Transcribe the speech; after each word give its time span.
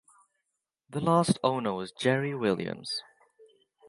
The 0.89 0.99
last 0.99 1.37
owner 1.43 1.73
was 1.75 1.91
Jerry 1.91 2.33
Williams. 2.33 3.03